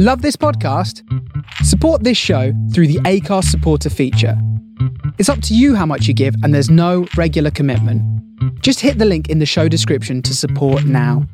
[0.00, 1.02] Love this podcast?
[1.64, 4.40] Support this show through the ACARS supporter feature.
[5.18, 8.00] It's up to you how much you give, and there's no regular commitment.
[8.62, 11.26] Just hit the link in the show description to support now.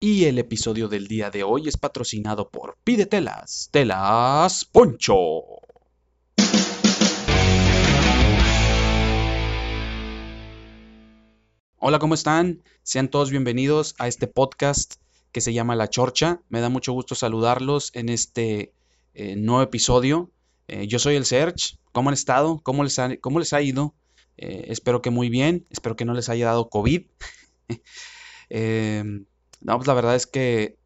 [0.00, 5.60] Y el episodio del día de hoy es patrocinado por Pide Telas, Telas Poncho.
[11.76, 12.62] Hola, ¿cómo están?
[12.82, 14.94] Sean todos bienvenidos a este podcast
[15.36, 16.40] que se llama La Chorcha.
[16.48, 18.72] Me da mucho gusto saludarlos en este
[19.12, 20.30] eh, nuevo episodio.
[20.66, 21.76] Eh, yo soy el Serge.
[21.92, 22.58] ¿Cómo han estado?
[22.62, 23.92] ¿Cómo les ha, cómo les ha ido?
[24.38, 25.66] Eh, espero que muy bien.
[25.68, 27.02] Espero que no les haya dado COVID.
[27.68, 30.78] no, pues la verdad es que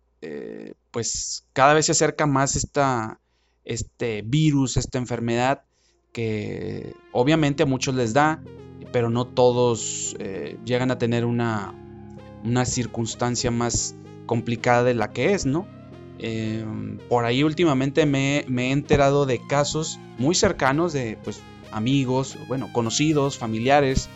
[0.90, 3.20] pues cada vez se acerca más esta,
[3.64, 5.62] este virus, esta enfermedad
[6.12, 8.42] que obviamente a muchos les da,
[8.90, 10.16] pero no todos
[10.64, 11.72] llegan a tener una,
[12.42, 13.94] una circunstancia más
[14.30, 15.66] complicada de la que es, ¿no?
[16.20, 21.40] Em, por ahí últimamente me, he enterado de casos muy cercanos de pues,
[21.72, 24.08] amigos, bueno, conocidos, familiares,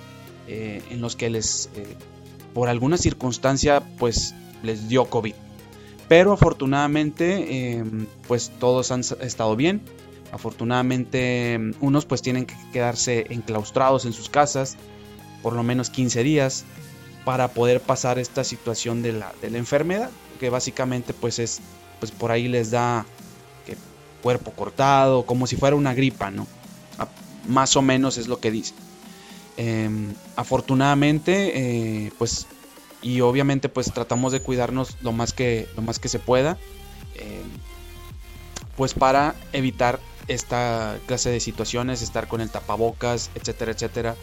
[0.47, 1.97] eh, en los que les, eh,
[2.53, 5.35] por alguna circunstancia, pues les dio COVID.
[6.07, 7.83] Pero afortunadamente,
[8.29, 9.81] pues todos han estado bien.
[10.31, 14.77] Afortunadamente, unos pues tienen que quedarse enclaustrados en sus casas
[15.43, 16.65] por lo menos 15 días
[17.25, 21.61] para poder pasar esta situación de la, de la enfermedad, que básicamente pues es,
[22.01, 23.07] pues por ahí les da
[24.25, 26.47] cuerpo cortado, como si fuera una gripa, ¿no?
[27.47, 28.73] más o menos es lo que dice.
[29.59, 32.47] Em, afortunadamente, eh, pues,
[33.03, 36.57] y obviamente pues tratamos de cuidarnos lo más que, lo más que se pueda,
[37.17, 37.43] em,
[38.79, 44.17] pues para evitar esta clase de situaciones, estar con el tapabocas, etcétera, etcétera.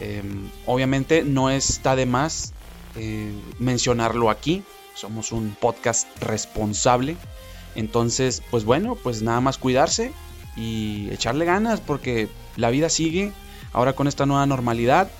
[0.00, 2.52] Em, obviamente no está de más
[2.96, 4.62] eh, mencionarlo aquí.
[4.94, 7.16] Somos un podcast responsable.
[7.74, 10.12] Entonces, pues bueno, pues nada más cuidarse
[10.56, 13.32] y echarle ganas porque la vida sigue.
[13.72, 15.10] Ahora con esta nueva normalidad.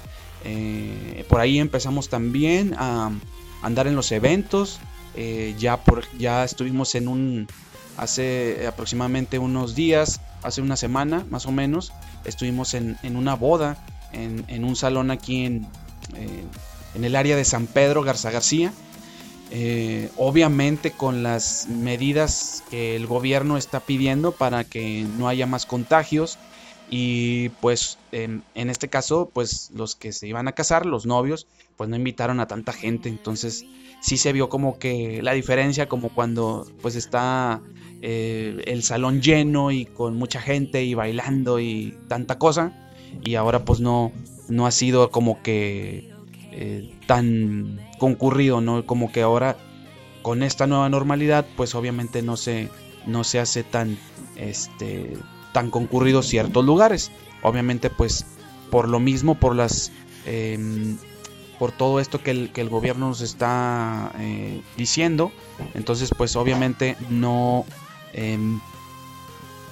[0.45, 3.11] Eh, por ahí empezamos también a
[3.63, 4.79] andar en los eventos.
[5.17, 7.49] Eh, ya, por, ya estuvimos en un...
[7.97, 11.93] Hace aproximadamente unos días, hace una semana más o menos,
[12.25, 13.79] estuvimos en, en una boda
[14.15, 15.67] en, un salón aquí en,
[16.17, 16.45] eh,
[16.95, 18.73] en, el área de San Pedro Garza García.
[19.51, 25.67] Eh, obviamente con las medidas que el gobierno está pidiendo para que no haya más
[25.67, 26.39] contagios
[26.91, 31.47] y pues en, este caso pues los que se iban a casar, los novios,
[31.77, 33.65] pues no invitaron a tanta gente, entonces
[34.01, 37.61] sí se vio como que la diferencia como cuando pues está
[38.01, 42.73] eh, el salón lleno y con mucha gente y bailando y tanta cosa
[43.23, 44.13] y ahora pues no,
[44.49, 46.11] no ha sido como que
[46.53, 48.87] eh, tan concurrido, ¿no?
[48.87, 49.57] Como que ahora
[50.23, 52.71] con esta nueva normalidad pues obviamente no se,
[53.07, 53.99] no se hace tan,
[54.37, 55.17] este,
[55.53, 57.11] tan concurrido ciertos lugares.
[57.43, 58.27] Obviamente pues
[58.71, 59.93] por lo mismo, por las...
[60.27, 60.97] Em,
[61.59, 65.33] por todo esto que el, que el gobierno nos está eh, diciendo.
[65.75, 67.65] Entonces, pues obviamente no,
[68.13, 68.61] em,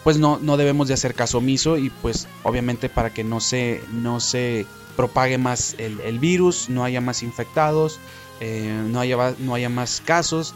[0.04, 3.82] pues no, no debemos de hacer caso omiso y pues obviamente para que no se,
[3.92, 7.98] no se propague más el, virus, no haya más infectados,
[8.41, 10.54] eh, no, haya, no haya más casos,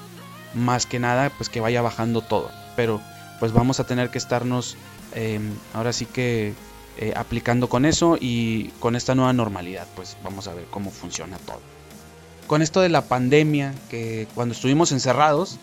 [0.54, 2.50] más que nada pues que vaya bajando todo.
[2.74, 3.00] Pero
[3.38, 4.76] pues vamos a tener que estarnos
[5.14, 6.54] em, ahora sí que
[6.98, 11.38] eh, aplicando con eso y con esta nueva normalidad pues vamos a ver cómo funciona
[11.38, 11.60] todo.
[12.46, 15.58] Con esto de la pandemia, que cuando estuvimos encerrados,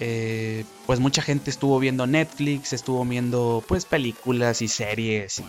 [0.00, 5.42] eh, pues mucha gente estuvo viendo Netflix, estuvo viendo pues películas y series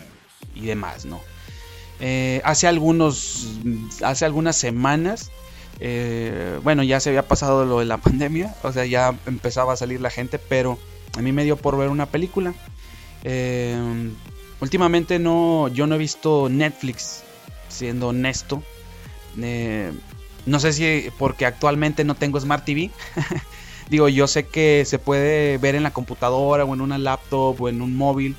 [0.54, 1.20] y, demás, ¿no?
[1.98, 3.48] Eh, hace algunos,
[4.02, 5.30] hace algunas semanas,
[5.80, 9.76] eh, bueno, ya se había pasado lo de la pandemia, o sea, ya empezaba a
[9.76, 10.78] salir la gente, pero
[11.18, 12.54] a mí me dio por ver una película.
[14.60, 17.24] últimamente no, yo no he visto Netflix,
[17.68, 18.62] siendo honesto.
[20.46, 22.90] no sé si porque actualmente no tengo Smart TV.
[23.88, 27.68] Digo, yo sé que se puede ver en la computadora o en una laptop o
[27.68, 28.36] en un móvil.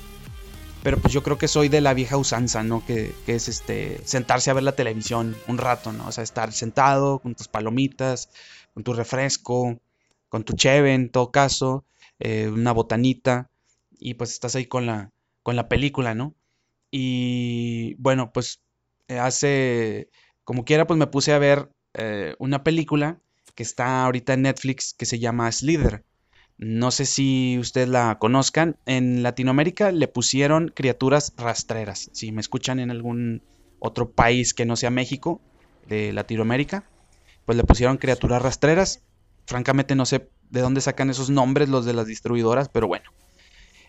[0.82, 2.84] Pero pues yo creo que soy de la vieja usanza, ¿no?
[2.86, 6.06] Que, es este sentarse a ver la televisión un rato, ¿no?
[6.06, 8.30] O sea, estar sentado con tus palomitas,
[8.74, 9.80] con tu refresco,
[10.28, 11.84] con tu cheve en todo caso,
[12.20, 13.50] eh, una botanita,
[13.98, 15.10] y pues estás ahí con la,
[15.42, 16.34] con la película, ¿no?
[16.90, 18.60] Y bueno, pues
[19.08, 20.10] eh, hace,
[20.44, 23.20] como quiera, pues me puse a ver eh, una película
[23.58, 26.04] que está ahorita en Netflix que se llama Slither.
[26.58, 28.76] No sé si ustedes la conozcan.
[28.86, 32.08] En Latinoamérica le pusieron criaturas rastreras.
[32.12, 33.42] Si me escuchan en algún
[33.80, 35.40] otro país que no sea México,
[35.88, 36.84] de Latinoamérica,
[37.46, 39.02] pues le pusieron criaturas rastreras.
[39.44, 43.10] francamente no sé de dónde sacan esos nombres los de las distribuidoras, pero bueno.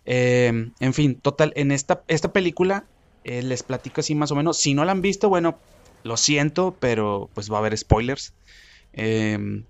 [0.06, 2.86] Eh, en fin, total, en esta, esta película
[3.24, 4.57] eh, les platico así más o menos.
[4.57, 5.60] Si no la han visto, bueno,
[6.01, 8.33] lo siento, pero pues va a haber spoilers.
[8.94, 9.65] Em,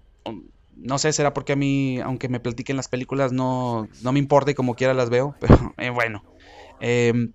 [0.75, 4.51] no sé, será porque a mí, aunque me platiquen las películas, no, no me importa
[4.51, 6.23] y como quiera las veo, pero eh, bueno.
[6.79, 7.33] Em,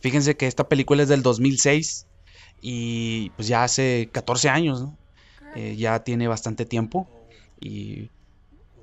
[0.00, 2.06] fíjense que esta película es del 2006
[2.60, 4.98] y pues ya hace 14 años, ¿no?
[5.76, 7.08] ya tiene bastante tiempo.
[7.60, 8.10] Y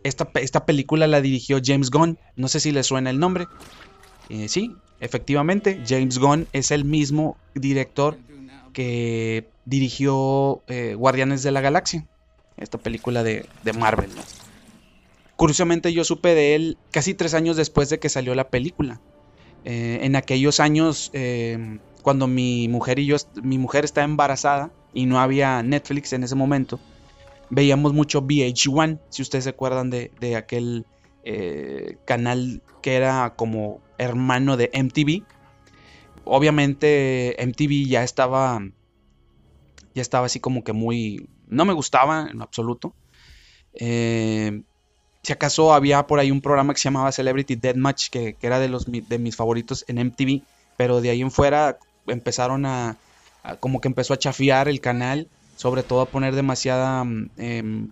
[0.04, 2.18] esta, esta, película la dirigió James Gunn.
[2.36, 3.48] No sé si le suena el nombre.
[4.30, 8.18] Eh, sí, efectivamente, James Gunn es el mismo director
[8.72, 12.06] que dirigió eh, Guardianes de la Galaxia.
[12.58, 13.48] Esta película de,
[13.80, 14.12] Marvel.
[15.36, 19.02] Curiosamente yo supe de él casi tres años después de que salió la película.
[19.66, 21.12] Eh, en aquellos años,
[22.04, 26.36] cuando mi mujer y yo, mi mujer estaba embarazada y no había Netflix en ese
[26.36, 26.80] momento,
[27.52, 30.86] veíamos mucho VH1, si ustedes se acuerdan de, aquel
[31.24, 35.24] eh, canal que era como hermano de MTV.
[36.24, 38.62] Obviamente MTV ya estaba,
[39.94, 42.94] ya estaba así como que muy, no me gustaba en absoluto.
[43.74, 44.62] Eh,
[45.24, 48.60] si acaso había por ahí un programa que se llamaba Celebrity Deathmatch, que, que era
[48.60, 50.42] de, los, de mis favoritos en MTV,
[50.78, 51.78] pero de ahí en fuera
[52.08, 52.98] empezaron a,
[53.60, 57.88] como que empezó a chafiar el canal sobre todo a poner demasiada mm, em,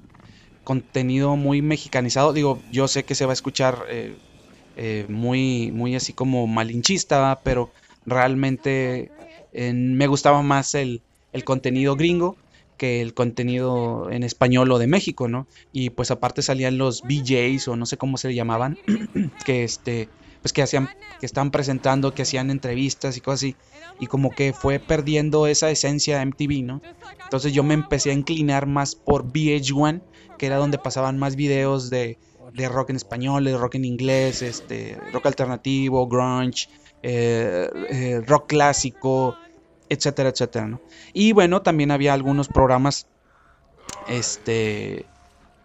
[0.64, 2.34] contenido muy mexicanizado.
[2.34, 4.16] Digo, yo sé que se va a escuchar eh,
[4.76, 7.70] eh, muy, muy así como malinchista, pero
[8.08, 9.12] realmente
[9.54, 11.02] me gustaba más el,
[11.44, 12.38] contenido gringo
[12.78, 15.48] que el contenido en español o de México, ¿no?
[15.74, 18.78] Y pues aparte salían los BJs o no sé cómo se le llamaban,
[19.46, 20.10] que este,
[20.42, 20.90] pues que hacían,
[21.20, 23.56] que estaban presentando, que hacían entrevistas y cosas así
[24.00, 26.82] y como que fue perdiendo esa esencia de MTV, ¿no?
[27.24, 30.02] Entonces yo me empecé a inclinar más por VH1,
[30.38, 32.18] que era donde pasaban más videos de,
[32.70, 36.70] rock en español, de rock en inglés, este, rock alternativo, grunge,
[37.04, 39.36] eh, eh, rock clásico,
[39.90, 40.82] etcétera, etcétera, ¿no?
[41.14, 43.08] Y bueno, también había algunos programas,
[44.08, 45.06] este,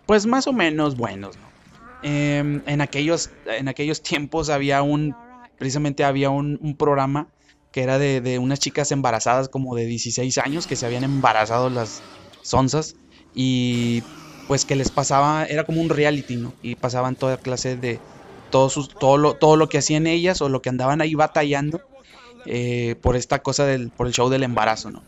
[0.06, 1.54] pues más o menos buenos, ¿no?
[2.02, 5.14] Em, en, aquellos, en aquellos tiempos había un,
[5.58, 7.28] precisamente había un programa
[7.74, 12.02] que era de, unas chicas embarazadas como de 16 años que se habían embarazado las
[12.40, 12.94] sonzas
[13.34, 14.04] y
[14.46, 16.52] pues que les pasaba, era como un reality, ¿no?
[16.62, 17.98] Y pasaban toda clase de
[18.52, 21.80] todo, sus, todo, lo, todo lo que hacían ellas o lo que andaban ahí batallando
[22.46, 25.02] eh, por esta cosa del, por el show del embarazo, ¿no?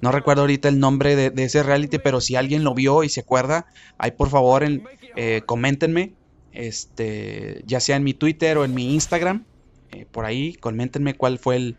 [0.00, 3.20] No recuerdo ahorita el nombre de, ese reality, pero si alguien lo vio y se
[3.20, 3.66] acuerda,
[3.98, 4.82] ahí por favor en,
[5.14, 6.14] eh, coméntenme,
[6.52, 9.44] este, ya sea en mi Twitter o en mi Instagram,
[9.90, 11.76] eh, por ahí, coméntenme cuál fue el,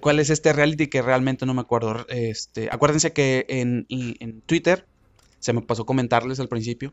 [0.00, 2.04] ¿Cuál, es este reality que realmente no me acuerdo?
[2.10, 3.86] Este, acuérdense que en,
[4.44, 4.84] Twitter,
[5.38, 6.92] se me pasó comentarles al principio,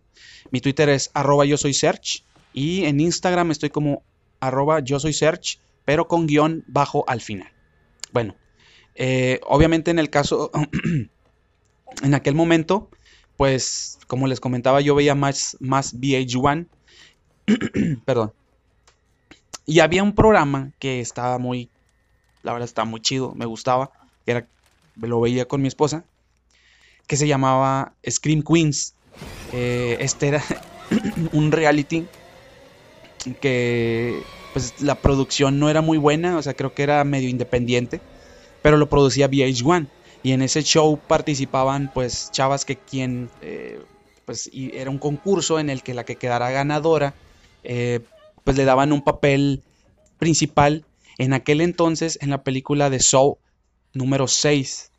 [0.51, 2.23] mi Twitter es arroba yo soy search
[2.53, 4.03] y en Instagram estoy como
[4.39, 7.49] arroba yo soy search, pero con guion bajo al final.
[8.11, 8.35] Bueno,
[8.95, 10.51] eh, obviamente en el caso,
[12.03, 12.89] en aquel momento,
[13.37, 16.67] pues como les comentaba, yo veía más, más VH1,
[18.05, 18.33] perdón,
[19.65, 21.69] y había un programa que estaba muy
[22.43, 23.91] la verdad estaba muy chido, me gustaba,
[24.25, 24.47] era,
[24.95, 26.05] lo veía con mi esposa,
[27.05, 28.93] que se llamaba Scream Queens.
[29.53, 30.43] Eh, este era
[31.33, 32.05] un reality
[33.41, 34.21] que
[34.57, 38.01] pues la producción no era muy buena, o sea, creo que era medio independiente,
[38.63, 39.85] pero lo producía VH1
[40.23, 43.79] y en ese show participaban pues chavas que quien eh,
[44.25, 47.13] pues era un concurso en el que la que quedara ganadora
[47.63, 47.99] eh,
[48.43, 49.61] pues le daban un papel
[50.17, 50.85] principal
[51.19, 53.37] en aquel entonces en la película de Saw
[53.93, 54.91] número 6,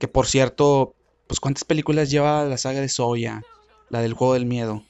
[0.00, 0.96] que por cierto,
[1.28, 3.42] pues cuántas películas lleva la saga de Saw ya,
[3.90, 4.82] la del juego del miedo.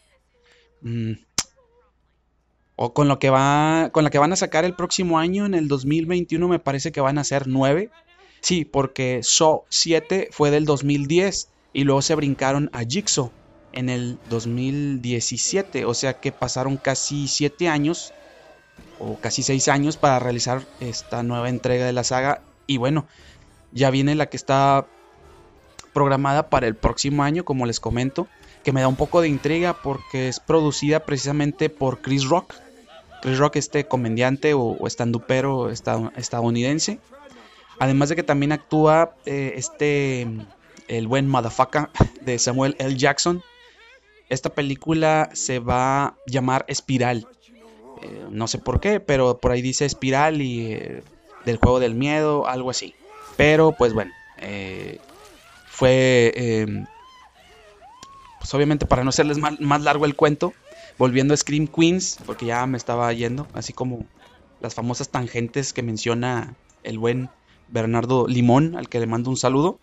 [0.81, 1.13] Mm.
[2.85, 5.55] O con lo que va, con la que van a sacar el próximo año, en
[5.55, 7.91] el 2021, me parece que van a ser 9.
[8.41, 13.31] Sí, porque Saw 7 fue del 2010 y luego se brincaron a Jigsaw
[13.73, 18.13] en el 2017, o sea que pasaron casi 7 años
[18.99, 22.43] o casi seis años para realizar esta nueva entrega de la saga.
[22.67, 23.07] Y bueno,
[23.71, 24.89] ya viene la que está
[25.93, 28.27] programada para el próximo año, como les comento,
[28.65, 32.55] que me da un poco de intriga porque es producida precisamente por Chris Rock.
[33.23, 36.99] Chris Rock, este comediante o, estandupero estadounidense.
[37.79, 40.27] Además de que también actúa eh, este,
[40.89, 41.89] el buen motherfucker
[42.21, 42.97] de Samuel L.
[42.97, 43.43] Jackson.
[44.29, 47.29] Esta película se va a llamar Espiral.
[48.03, 51.03] Eh, no sé por qué, pero por ahí dice espiral y eh,
[51.45, 52.95] del juego del miedo, algo así.
[53.37, 54.11] Pero pues bueno,
[55.69, 56.85] fue
[58.41, 60.53] pues obviamente para no hacerles más largo el cuento,
[60.99, 64.05] volviendo a Scream Queens, porque ya me estaba yendo, así como
[64.61, 67.31] las famosas tangentes que menciona el buen
[67.69, 69.79] Bernardo Limón, al que le mando un saludo.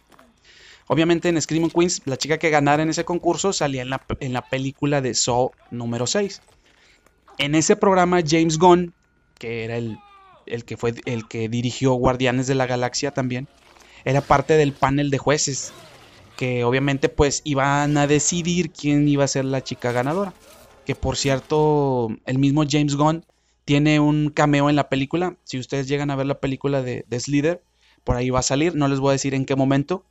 [0.88, 4.34] Obviamente en Scream Queens, la chica que ganara en ese concurso salía en la, en
[4.34, 6.42] la película de Saw número 6.
[7.38, 8.94] En ese programa, James Gunn,
[9.38, 10.00] que era el,
[10.46, 13.48] el, que fue el que dirigió Guardianes de la Galaxia también,
[14.04, 15.74] era parte del panel de jueces,
[16.38, 20.34] que obviamente pues iban a decidir quién iba a ser la chica ganadora.
[20.90, 23.24] Que por cierto, el mismo James Gunn
[23.64, 25.38] tiene un cameo en la película.
[25.44, 27.62] Si ustedes llegan a ver la película de, de Slither,
[28.04, 28.74] por ahí va a salir.
[28.74, 30.04] No les voy a decir en qué momento,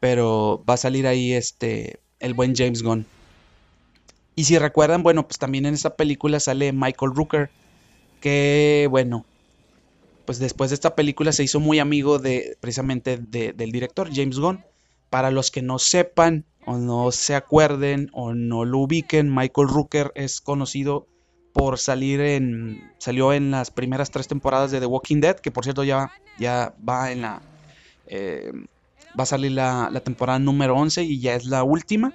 [0.00, 3.06] pero va a salir ahí este el buen James Gunn.
[4.34, 7.48] Y si recuerdan, bueno, pues también en esa película sale Michael Rooker,
[8.20, 9.24] que bueno,
[10.24, 14.64] pues después de esta película se hizo muy amigo de precisamente del director James Gunn.
[15.08, 20.12] Para los que no sepan o no se acuerden o no lo ubiquen, Michael Rooker
[20.14, 21.06] es conocido
[21.52, 25.64] por salir en salió en las primeras tres temporadas de The Walking Dead, que por
[25.64, 27.40] cierto ya, ya va en la
[28.08, 28.52] eh,
[29.18, 32.12] va a salir la, la, temporada número 11 y ya es la última,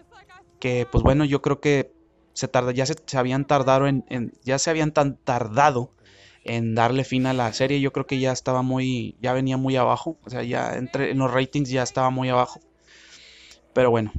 [0.60, 1.92] que pues bueno, yo creo que
[2.34, 4.04] se tarda, ya se, se habían tardado en,
[4.44, 5.92] ya se habían tan tardado
[6.44, 7.82] en darle fin a la serie.
[7.82, 10.18] Yo creo que ya estaba muy, ya venía muy abajo.
[10.24, 12.60] O sea, ya entre, en los ratings ya estaba muy abajo.
[13.74, 14.12] Pero bueno.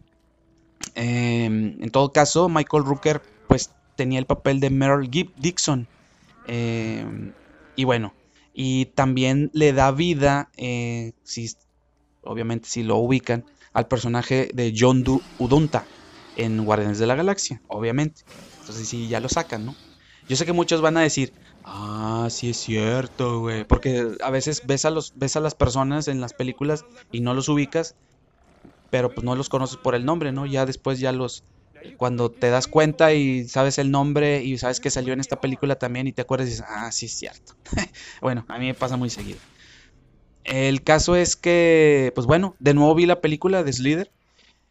[0.94, 5.86] Eh, en todo caso, Michael Rooker pues tenía el papel de Meryl Dixon.
[6.46, 7.04] Eh,
[7.76, 8.14] y bueno,
[8.54, 11.12] y también le da vida, eh,
[12.22, 15.84] obviamente si lo ubican, al personaje de John du Udunta
[16.36, 18.22] en Guardianes de la Galaxia, obviamente.
[18.60, 19.74] Entonces sí, ya lo sacan, ¿no?
[20.28, 21.32] Yo sé que muchos van a decir,
[21.64, 23.64] ah, sí es cierto, güey.
[23.64, 27.34] Porque a veces ves a, los, ves a las personas en las películas y no
[27.34, 27.96] los ubicas,
[28.92, 30.44] pero pues no los conoces por el nombre, ¿no?
[30.44, 31.44] Ya después ya los...
[31.96, 35.76] Cuando te das cuenta y sabes el nombre y sabes que salió en esta película
[35.76, 37.54] también y te acuerdas y dices, ah, sí es cierto.
[38.20, 39.38] bueno, a mí me pasa muy seguido.
[40.44, 44.12] El caso es que, pues bueno, de nuevo vi la película de Slither.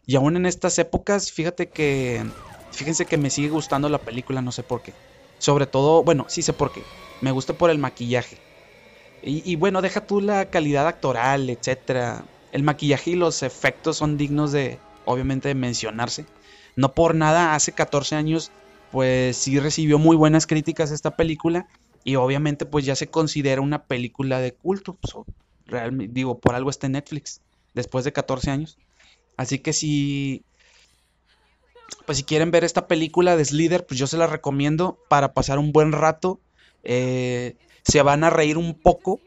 [0.05, 2.23] Y aún en estas épocas, fíjate que...
[2.71, 4.93] Fíjense que me sigue gustando la película, no sé por qué.
[5.39, 6.83] Sobre todo, bueno, sí sé por qué.
[7.21, 8.37] Me gusta por el maquillaje.
[9.23, 12.23] Y, bueno, deja tú la calidad actoral, etcétera.
[12.51, 16.25] El maquillaje y los efectos son dignos de, obviamente, de mencionarse.
[16.75, 18.51] No por nada, hace 14 años,
[18.91, 21.67] pues sí recibió muy buenas críticas esta película.
[22.03, 24.97] Y obviamente, pues ya se considera una película de culto.
[25.65, 27.41] Realmente, digo, por algo está en Netflix.
[27.73, 28.77] Después de 14 años.
[29.37, 30.43] Así que si
[32.05, 35.59] pues si quieren ver esta película de Slither, pues yo se la recomiendo para pasar
[35.59, 36.39] un buen rato.
[36.83, 39.19] Eh, se van a reír un poco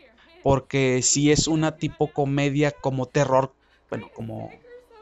[0.44, 3.54] porque sí es una tipo comedia como terror,
[3.88, 4.52] bueno, como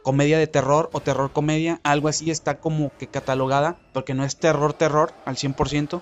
[0.04, 4.36] comedia de terror o terror comedia, algo así está como que catalogada, porque no es
[4.36, 6.00] terror terror al 100%,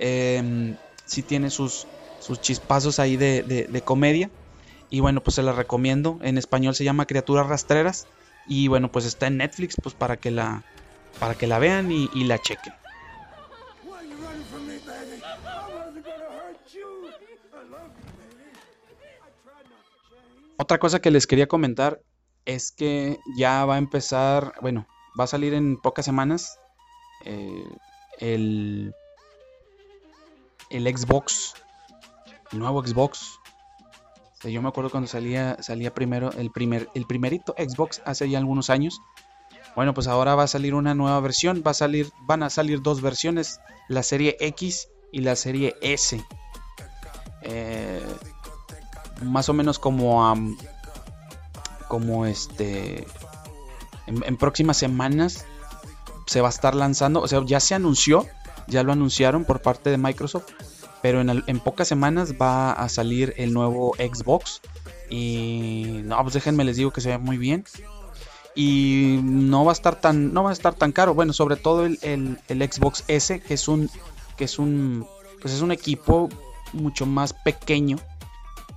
[0.00, 1.86] eh, sí tiene sus,
[2.18, 4.30] sus chispazos ahí de, de, comedia.
[4.90, 6.18] Y bueno, pues se la recomiendo.
[6.22, 8.08] En español se llama Criaturas Rastreras.
[8.48, 10.64] Y bueno, pues está en Netflix, pues para que la,
[11.20, 12.81] para que la vean y la chequen.
[20.58, 22.00] Otra cosa que les quería comentar
[22.44, 24.86] es que ya va a empezar, bueno,
[25.18, 26.58] va a salir en pocas semanas
[27.24, 27.64] eh,
[28.18, 28.94] el,
[30.70, 31.54] el Xbox,
[32.52, 33.38] el nuevo Xbox.
[34.44, 38.70] Yo me acuerdo cuando salía, salía primero el primer, el primerito Xbox hace ya algunos
[38.70, 39.00] años.
[39.76, 42.82] Bueno, pues ahora va a salir una nueva versión, va a salir, van a salir
[42.82, 46.22] dos versiones, la serie X y la serie S.
[49.22, 50.56] Más o menos como um,
[51.88, 53.06] como este
[54.06, 55.44] en, próximas semanas
[56.26, 58.26] se va a estar lanzando, o sea, ya se anunció,
[58.66, 60.46] ya lo anunciaron por parte de Microsoft,
[61.02, 64.62] pero en, en pocas semanas va a salir el nuevo Xbox
[65.10, 67.64] y no, pues déjenme les digo que se ve muy bien
[68.54, 71.86] y no va a estar tan no va a estar tan caro bueno sobre todo
[71.86, 73.90] el, el, el, Xbox S que es un
[74.36, 75.06] que es un
[75.40, 76.28] pues es un equipo
[76.72, 77.98] mucho más pequeño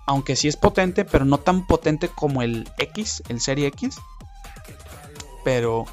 [0.06, 3.98] aunque sí es potente pero no tan potente como el X el serie X.
[5.44, 5.86] Pero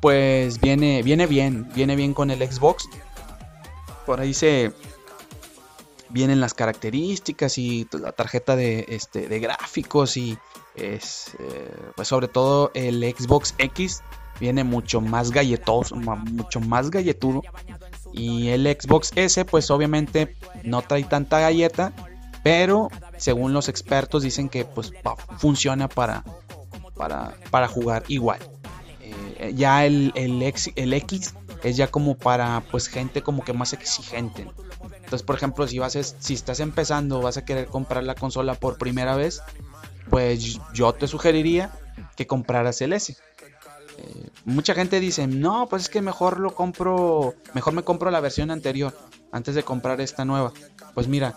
[0.00, 2.88] pues viene viene bien viene bien con el Xbox.
[4.04, 4.72] Por ahí se
[6.10, 10.38] vienen las características y la tarjeta de este de gráficos y
[10.76, 11.00] eh,
[11.94, 14.02] pues sobre todo el Xbox X
[14.38, 17.42] viene mucho más galletoso, mucho más galletudo.
[18.12, 21.92] Y el Xbox S pues obviamente no trae tanta galleta,
[22.46, 24.92] pero según los expertos dicen que pues
[25.38, 26.22] funciona para,
[26.94, 28.38] para, para jugar igual.
[29.00, 30.40] Eh, ya el, el,
[30.76, 31.34] el X
[31.64, 34.46] es ya como para pues gente como que más exigente.
[34.94, 38.78] Entonces, por ejemplo, si vas si estás empezando, vas a querer comprar la consola por
[38.78, 39.42] primera vez,
[40.08, 41.72] pues yo te sugeriría
[42.14, 43.16] que compraras el S.
[43.98, 48.20] Eh, mucha gente dice, no, pues es que mejor lo compro, mejor me compro la
[48.20, 48.96] versión anterior
[49.32, 50.52] antes de comprar esta nueva.
[50.94, 51.34] Pues mira,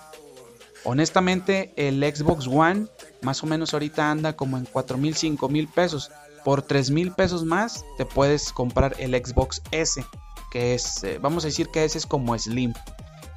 [0.84, 2.88] honestamente el Xbox One
[3.22, 6.12] más o menos ahorita anda como en 4 mil, 5 mil pesos.
[6.44, 10.04] Por 3 mil pesos más te puedes comprar el Xbox S,
[10.52, 12.74] que es, eh, vamos a decir que ese es como Slim.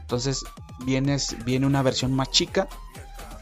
[0.01, 0.45] Entonces
[0.85, 2.69] viene una versión más chica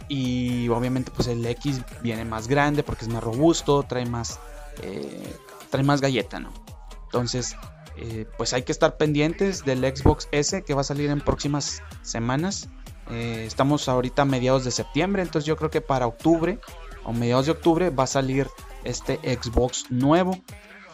[0.09, 4.41] y obviamente pues el X viene más grande porque es más robusto, trae más,
[4.83, 5.37] eh,
[5.71, 6.53] trae más galleta, ¿no?
[7.05, 7.57] Entonces
[7.97, 11.83] eh, pues hay que estar pendientes del Xbox S que va a salir en próximas
[12.03, 12.69] semanas.
[13.11, 16.59] Estamos ahorita a mediados de septiembre, entonces yo creo que para octubre
[17.05, 18.49] o mediados de octubre va a salir
[18.85, 20.39] este Xbox nuevo.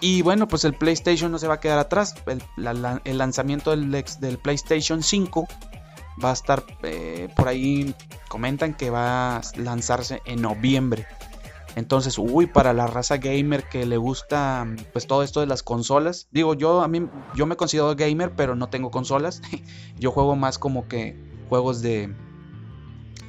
[0.00, 2.14] Y bueno, pues el PlayStation no se va a quedar atrás.
[2.26, 5.48] El, lanzamiento del, del, PlayStation 5
[6.22, 7.94] va a estar eh, por ahí.
[8.28, 11.06] Comentan que va a lanzarse en noviembre.
[11.76, 16.26] Entonces, uy, para la raza gamer que le gusta pues todo esto de las consolas.
[16.30, 19.42] Digo, yo a mí yo me considero gamer, pero no tengo consolas.
[19.98, 22.14] yo juego más como que juegos de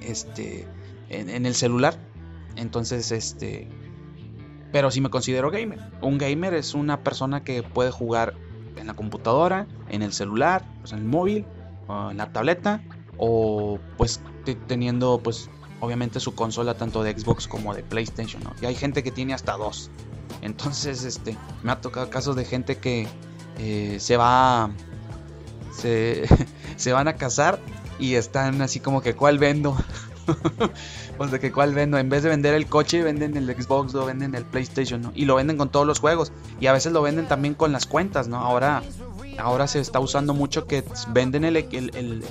[0.02, 0.68] este
[1.10, 1.98] en, el celular.
[2.56, 3.68] Entonces, este
[4.72, 5.80] pero sí me considero gamer.
[6.02, 8.36] Un gamer es una persona que puede jugar
[8.76, 11.46] en la computadora, en el celular, pues, en el móvil,
[11.90, 12.82] en la tableta
[13.18, 14.22] o pues
[14.68, 19.12] teniendo pues obviamente su consola tanto de Xbox como de PlayStation, Y hay gente que
[19.12, 19.90] tiene hasta dos.
[20.42, 23.08] Entonces, este, me ha tocado casos de gente que
[23.58, 24.70] eh, se va,
[25.72, 26.28] se,
[26.76, 27.60] se van a casar
[28.00, 29.78] y están así como que, ¿cuál vendo?
[31.18, 31.98] pues de que cuál vendo.
[31.98, 35.12] En vez de vender el coche, venden el Xbox o venden el PlayStation, ¿no?
[35.16, 36.32] Y lo venden con todos los juegos.
[36.60, 38.38] Y a veces lo venden también con las cuentas, ¿no?
[38.38, 38.84] Ahora,
[39.38, 42.24] ahora se está usando mucho que venden el, el,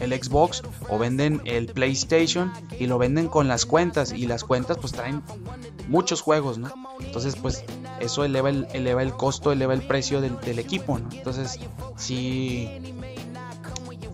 [0.00, 4.12] el, Xbox o venden el PlayStation y lo venden con las cuentas.
[4.12, 5.22] Y las cuentas pues traen
[5.88, 6.70] muchos juegos, ¿no?
[7.00, 7.64] Entonces pues
[8.00, 11.08] eso eleva el, eleva el costo, eleva el precio del, del equipo, ¿no?
[11.12, 11.58] Entonces
[11.96, 12.97] sí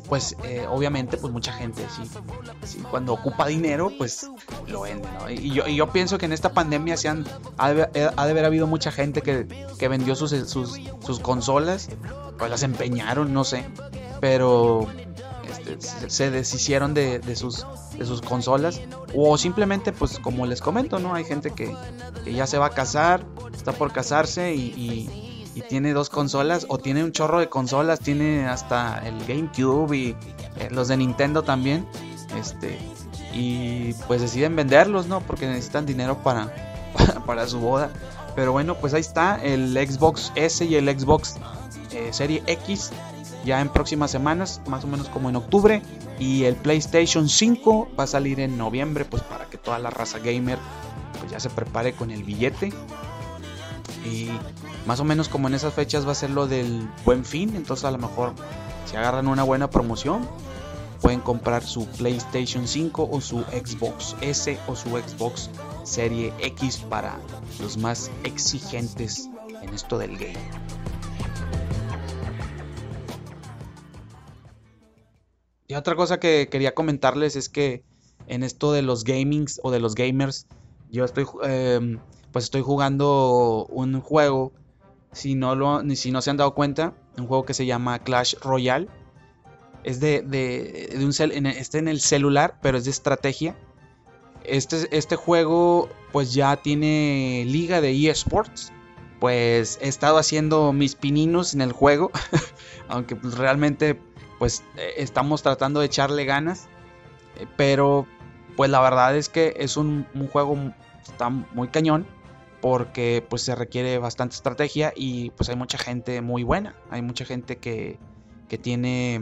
[0.08, 1.84] pues eh, obviamente pues mucha gente
[2.64, 4.30] sí, cuando ocupa dinero pues
[4.66, 5.30] lo vende ¿no?
[5.30, 7.24] y, yo, y yo pienso que en esta pandemia se han,
[7.56, 9.46] ha, de, haber habido mucha gente que,
[9.78, 11.88] que vendió sus, sus, sus, consolas
[12.38, 13.64] pues las empeñaron no sé
[14.20, 14.86] pero
[15.48, 18.80] este, se, deshicieron de, de, sus, de sus consolas
[19.14, 21.74] o simplemente pues como les comento no hay gente que,
[22.24, 27.04] que ya se va a casar está por casarse y tiene dos consolas o tiene
[27.04, 30.16] un chorro de consolas, tiene hasta el GameCube y
[30.56, 31.86] eh, los de Nintendo también.
[32.36, 32.78] Este,
[33.32, 35.20] y pues deciden venderlos, ¿no?
[35.20, 36.52] Porque necesitan dinero para,
[37.26, 37.90] para, su boda.
[38.34, 41.36] Pero bueno, pues ahí está el Xbox S y el Xbox
[41.92, 42.90] eh, Serie X
[43.44, 45.82] ya en próximas semanas, más o menos como en octubre.
[46.18, 50.18] Y el PlayStation 5 va a salir en noviembre, pues para que toda la raza
[50.18, 50.58] gamer
[51.18, 52.72] pues ya se prepare con el billete.
[54.04, 54.28] Y
[54.86, 57.84] más o menos como en esas fechas va a ser lo del buen fin, entonces
[57.84, 58.34] a lo mejor
[58.84, 60.28] si agarran una buena promoción,
[61.00, 65.50] pueden comprar su PlayStation 5 o su Xbox S o su Xbox
[65.82, 67.18] Serie X para
[67.60, 69.28] los más exigentes
[69.62, 70.38] en esto del game.
[75.66, 77.82] Y otra cosa que quería comentarles es que
[78.26, 80.46] en esto de los gamings o de los gamers,
[80.90, 81.98] yo estoy, em,
[82.34, 84.52] pues estoy jugando un juego
[85.12, 88.34] si no, lo, si no se han dado cuenta, un juego que se llama Clash
[88.42, 88.88] Royale.
[89.84, 93.56] Es de, de, un cel, en, en el celular, pero es de estrategia.
[94.42, 98.72] Este, este juego pues ya tiene liga de eSports.
[99.20, 102.10] Pues he estado haciendo mis pininos en el juego.
[102.88, 104.00] aunque realmente
[104.40, 106.66] pues eh, estamos tratando de echarle ganas.
[107.36, 108.08] Eh, pero
[108.56, 110.58] pues la verdad es que es un, un juego
[111.06, 112.04] está muy cañón
[112.64, 117.26] porque pues se requiere bastante estrategia y pues hay mucha gente muy buena, hay mucha
[117.26, 117.98] gente que,
[118.48, 119.20] que tiene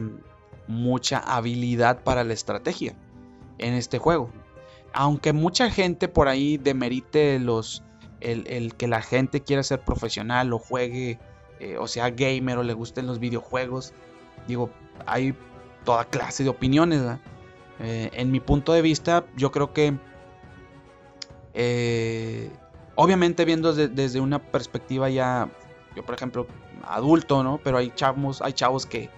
[0.69, 2.95] mucha habilidad para la estrategia
[3.57, 4.29] en este juego.
[4.93, 7.83] Aunque mucha gente por ahí demerite los
[8.21, 11.19] el, que la gente quiera ser profesional o juegue
[11.59, 13.91] eh, o sea gamer o le gusten los videojuegos,
[14.47, 14.69] digo,
[15.05, 15.35] hay
[15.83, 17.01] toda clase de opiniones.
[17.81, 19.97] Eh, en mi punto de vista, yo creo que
[21.53, 22.49] eh,
[22.95, 25.49] Obviamente viendo desde, una perspectiva ya,
[25.95, 26.47] yo por ejemplo,
[26.85, 27.59] adulto, ¿no?
[27.63, 29.09] Pero hay chavos, hay chavos que,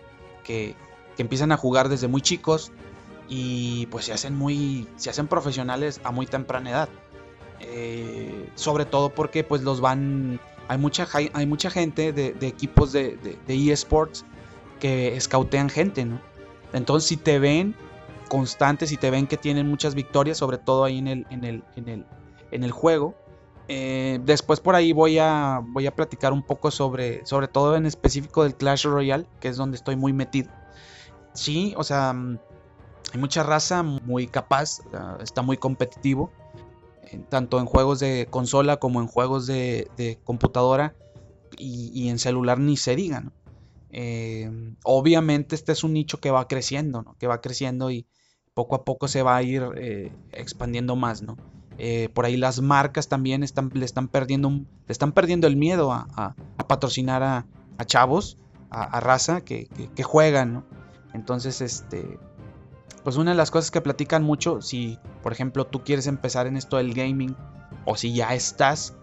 [0.44, 0.76] que,
[1.18, 2.72] empiezan a jugar desde muy chicos
[3.28, 6.90] y pues se hacen muy, se hacen profesionales a muy temprana edad.
[7.62, 13.18] Eh, sobre todo porque pues los van hay mucha, hay mucha gente de, equipos de,
[13.48, 14.26] de, eSports
[14.80, 16.20] que escautean gente, ¿no?
[16.74, 17.76] Entonces, si te ven
[18.28, 21.64] constantes, si te ven que tienen muchas victorias, sobre todo ahí en el, en el,
[21.76, 22.06] en el,
[22.52, 23.16] en el juego,
[23.68, 27.86] eh, después por ahí voy a, voy a platicar un poco sobre, sobre todo en
[27.86, 30.52] específico del Clash Royale, que es donde estoy muy metido.
[31.34, 32.40] Sí, o sea, mm,
[33.14, 34.80] hay mucha raza muy capaz,
[35.22, 36.32] está muy competitivo
[37.30, 40.96] tanto en juegos de consola como en juegos de, computadora
[41.58, 43.32] y, en celular ni se digan.
[43.92, 44.52] Eh,
[44.84, 48.08] obviamente este es un nicho que va creciendo, que va creciendo y
[48.54, 51.22] poco a poco se va a ir eh, expandiendo más.
[51.22, 51.38] ¿no?
[51.78, 55.92] Eh, por ahí las marcas también están, le, están perdiendo, le están perdiendo el miedo
[55.92, 56.36] a,
[56.68, 57.46] patrocinar a,
[57.86, 58.38] chavos,
[58.70, 60.66] a, raza que, que, juegan.
[61.14, 62.18] Entonces, este,
[63.04, 66.58] pues una de las cosas que platican mucho, si por ejemplo tú quieres empezar en
[66.58, 67.36] esto del gaming
[67.86, 68.96] o si ya estás,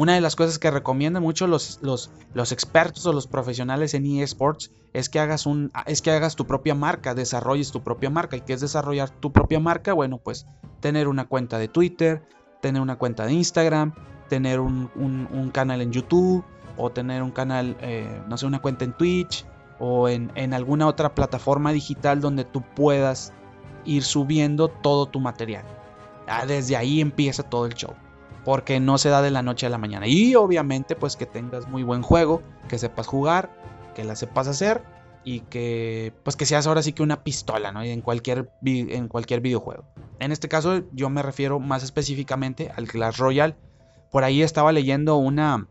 [0.00, 4.06] una de las cosas que recomiendan mucho los, los, los expertos o los profesionales en
[4.06, 8.38] eSports es que, hagas un, es que hagas tu propia marca, desarrolles tu propia marca.
[8.38, 9.92] ¿Y qué es desarrollar tu propia marca?
[9.92, 10.46] Bueno, pues
[10.80, 12.22] tener una cuenta de Twitter,
[12.62, 13.92] tener una cuenta de Instagram,
[14.30, 16.42] tener un, canal en YouTube
[16.78, 19.44] o tener un canal, eh, no sé, una cuenta en Twitch
[19.78, 23.34] o en, alguna otra plataforma digital donde tú puedas
[23.84, 25.66] ir subiendo todo tu material.
[26.46, 27.94] desde ahí empieza todo el show.
[28.44, 30.06] Porque no se da de la noche a la mañana.
[30.06, 33.50] Y obviamente pues que tengas muy buen juego, que sepas jugar,
[33.94, 34.82] que la sepas hacer
[35.24, 37.82] y que pues que seas ahora sí que una pistola, ¿no?
[37.82, 39.84] En cualquier, en cualquier videojuego.
[40.18, 43.56] En este caso yo me refiero más específicamente al Clash Royale.
[44.10, 45.66] Por ahí estaba leyendo una,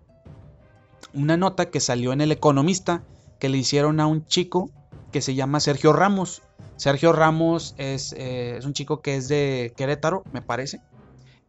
[1.13, 3.03] una nota que salió en El Economista
[3.39, 4.69] que le hicieron a un chico
[5.11, 6.41] que se llama Sergio Ramos.
[6.75, 10.81] Sergio Ramos es, eh, un chico que es de Querétaro, me parece.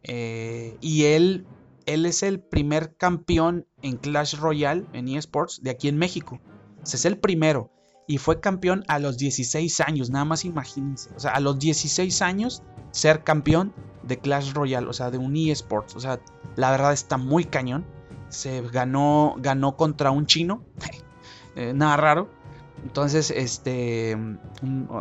[0.03, 1.45] Eh, y él,
[1.85, 6.39] él es el primer campeón en Clash Royale, en eSports, de aquí en México.
[6.83, 7.71] es el primero.
[8.07, 11.09] Y fue campeón a los 16 años, nada más imagínense.
[11.15, 15.35] O sea, a los 16 años ser campeón de Clash Royale, o sea, de un
[15.35, 15.95] eSports.
[15.95, 16.19] O sea,
[16.55, 17.85] la verdad está muy cañón.
[18.29, 20.65] Se ganó, ganó contra un chino.
[21.53, 22.29] Eh, nada raro.
[22.83, 24.17] Entonces, este,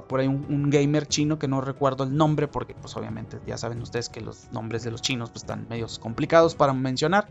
[0.09, 3.81] por ahí un, gamer chino que no recuerdo el nombre, porque pues obviamente ya saben
[3.81, 7.29] ustedes que los nombres de los chinos pues, están medios complicados para mencionar.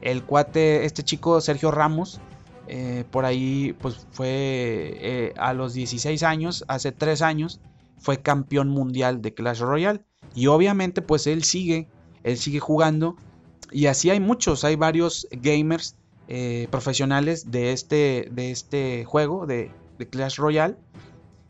[0.00, 2.20] El cuate, este chico Sergio Ramos,
[2.66, 7.60] eh, por ahí pues fue eh, a los 16 años, hace 3 años,
[7.98, 10.02] fue campeón mundial de Clash Royale.
[10.34, 11.88] Y obviamente pues él sigue,
[12.22, 13.16] él sigue jugando.
[13.70, 15.96] Y así hay muchos, hay varios gamers
[16.36, 19.70] eh, profesionales de este, de este juego, de,
[20.10, 20.74] Clash Royale,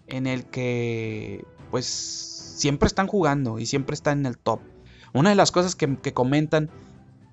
[0.09, 4.61] en el que pues siempre están jugando y siempre están en el top.
[5.15, 6.69] Una de las cosas que, comentan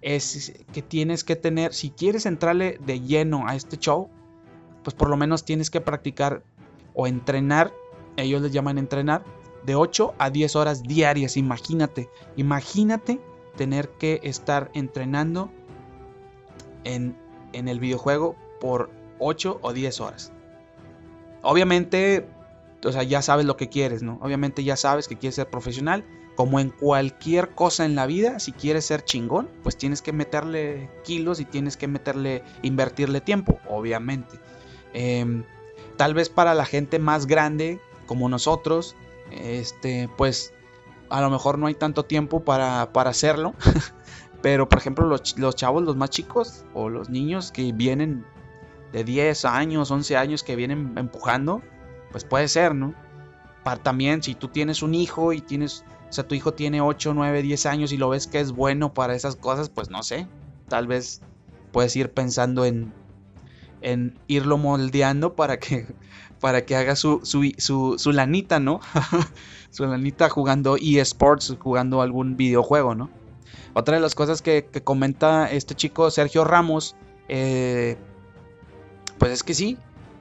[0.01, 4.07] es que tienes que tener, si quieres entrarle de lleno a este show,
[4.81, 6.43] pues por lo menos tienes que practicar
[6.93, 7.73] o entrenar,
[8.15, 9.25] ellos les llaman entrenar,
[9.65, 13.19] de 8 a 10 horas diarias, imagínate, imagínate
[13.57, 15.51] tener que estar entrenando
[16.85, 17.20] en
[17.53, 20.31] en el videojuego por 8 o 10 horas.
[21.41, 22.27] Obviamente,
[22.83, 24.19] o sea, ya sabes lo que quieres, ¿no?
[24.21, 26.03] Obviamente ya sabes que quieres ser profesional.
[26.35, 30.89] Como en cualquier cosa en la vida, si quieres ser chingón, pues tienes que meterle
[31.03, 34.39] kilos y tienes que meterle, invertirle tiempo, obviamente.
[34.93, 35.43] Em,
[35.97, 38.95] tal vez para la gente más grande, como nosotros,
[39.29, 40.53] este, pues
[41.09, 43.53] a lo mejor no hay tanto tiempo para, para hacerlo.
[44.41, 48.25] Pero, por ejemplo, los, chavos, los más chicos, o los niños que vienen
[48.91, 51.61] de 10 años, 11 años, que vienen empujando,
[52.11, 52.93] pues puede ser, ¿no?
[53.83, 57.43] También, si tú tienes un hijo y tienes, o sea, tu hijo tiene 8, 9,
[57.43, 60.27] 10 años y lo ves que es bueno para esas cosas, pues no sé,
[60.67, 61.21] tal vez
[61.71, 62.91] puedes ir pensando en,
[63.81, 65.85] en irlo moldeando para que,
[66.39, 68.79] para que haga su, su, su, su lanita, ¿no?
[69.69, 73.20] su lanita jugando eSports, jugando algún videojuego, ¿no?
[73.73, 76.95] Otra de las cosas que, comenta este chico Sergio Ramos,
[77.27, 77.97] eh,
[79.17, 79.77] pues es que sí,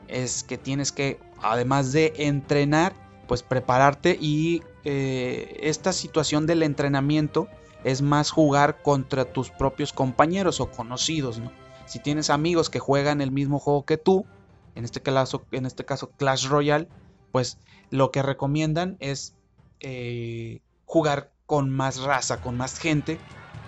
[0.08, 2.94] es que tienes que, además de entrenar,
[3.26, 7.48] pues prepararte y eh, esta situación del entrenamiento
[7.84, 11.52] es más jugar contra tus propios compañeros o conocidos, ¿no?
[11.86, 14.26] Si tienes amigos que juegan el mismo juego que tú,
[14.74, 16.88] en este caso, en este caso Clash Royale,
[17.32, 17.58] pues
[17.90, 19.34] lo que recomiendan es
[19.80, 23.18] eh, jugar con más raza, con más gente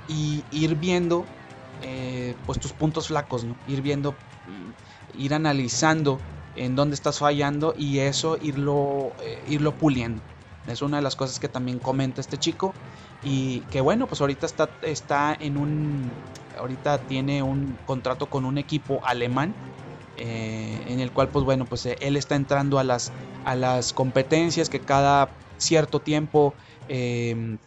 [0.07, 1.25] y ir viendo
[1.83, 3.57] eh, pues tus puntos flacos, ¿no?
[3.67, 6.21] Ir viendo, mm, ir analizando
[6.55, 10.23] en dónde estás fallando y eso irlo, eh, irlo puliendo.
[10.69, 12.73] Es una de las cosas que también comenta este chico.
[13.25, 16.09] Y que bueno, pues ahorita está, está en un.
[16.57, 19.53] Ahorita tiene un contrato con un equipo alemán.
[20.19, 23.11] Eh, en el cual, pues bueno, pues él está entrando a las,
[23.45, 26.55] a las competencias que cada cierto tiempo
[26.89, 27.59] em,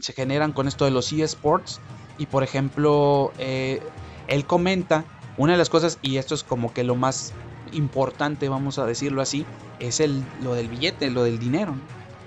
[0.00, 1.80] se generan con esto de los eSports.
[2.18, 3.80] Y por ejemplo, eh,
[4.28, 5.04] él comenta
[5.36, 7.32] una de las cosas, y esto es como que lo más
[7.72, 9.46] importante, vamos a decirlo así,
[9.78, 11.74] es el, lo del billete, lo del dinero.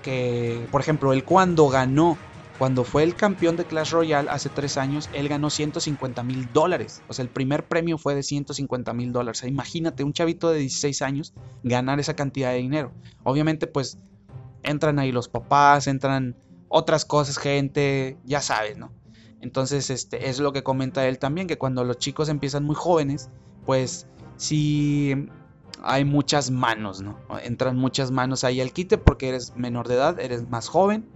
[0.02, 2.18] Que, por ejemplo, él cuando ganó,
[2.58, 7.02] cuando fue el campeón de Clash Royale hace tres años, él ganó 150 mil dólares.
[7.08, 9.42] O sea, el primer premio fue de 150 mil dólares.
[9.44, 12.92] imagínate, un chavito de 16 años ganar esa cantidad de dinero.
[13.22, 13.98] Obviamente, pues
[14.62, 16.36] entran ahí los papás, entran
[16.74, 18.90] otras cosas, gente, ya sabes, ¿no?
[19.40, 23.30] Entonces, este, es lo que comenta él también, que cuando los chicos empiezan muy jóvenes,
[23.64, 25.28] pues sí
[25.84, 27.16] hay muchas manos, ¿no?
[27.44, 31.06] Entran muchas manos ahí al quite porque eres menor de edad, eres más joven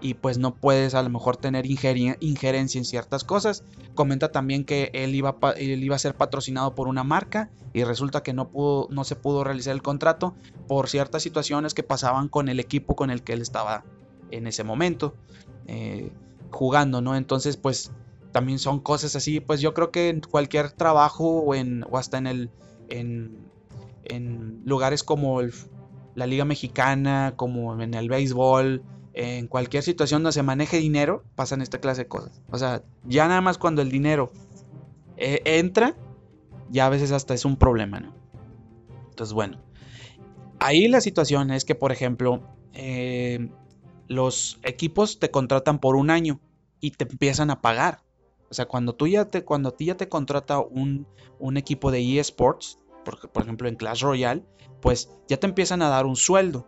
[0.00, 3.64] y pues no puedes a lo mejor tener injerencia en ciertas cosas.
[3.96, 8.22] Comenta también que él iba, él iba a ser patrocinado por una marca y resulta
[8.22, 10.36] que no, pudo, no se pudo realizar el contrato
[10.68, 13.84] por ciertas situaciones que pasaban con el equipo con el que él estaba
[14.30, 15.14] en ese momento
[15.66, 16.10] eh,
[16.50, 17.16] jugando, ¿no?
[17.16, 17.92] Entonces pues
[18.32, 22.18] también son cosas así, pues yo creo que en cualquier trabajo o, en, o hasta
[22.18, 22.50] en el...
[22.88, 23.48] En,
[24.04, 25.40] en lugares como
[26.14, 31.60] la Liga Mexicana, como en el béisbol, en cualquier situación donde se maneje dinero, pasan
[31.60, 32.40] esta clase de cosas.
[32.50, 34.32] O sea, ya nada más cuando el dinero
[35.16, 35.94] eh, entra,
[36.70, 38.14] ya a veces hasta es un problema, ¿no?
[39.10, 39.60] Entonces, bueno,
[40.58, 43.50] ahí la situación es que, por ejemplo, eh,
[44.08, 46.40] los equipos te contratan por un año
[46.80, 48.02] y te empiezan a pagar.
[48.50, 51.06] O sea, cuando tú ya te, cuando a ti ya te contrata un,
[51.38, 54.44] un equipo de eSports, por, ejemplo en Clash Royale,
[54.80, 56.66] pues ya te empiezan a dar un sueldo.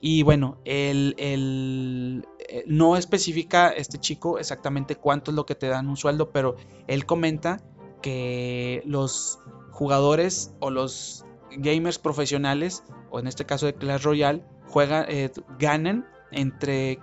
[0.00, 5.88] Y bueno, el, eh, no especifica este chico exactamente cuánto es lo que te dan
[5.88, 6.56] un sueldo, pero
[6.88, 7.62] él comenta
[8.02, 9.38] que los
[9.70, 16.08] jugadores o los gamers profesionales, o en este caso de Clash Royale, juegan, eh, ganan
[16.32, 16.98] entre